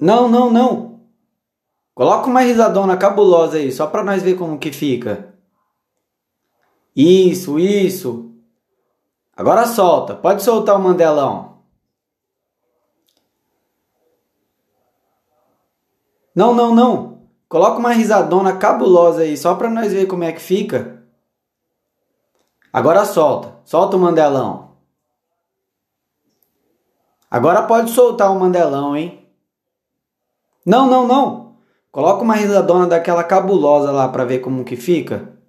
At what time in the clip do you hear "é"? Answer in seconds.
20.24-20.32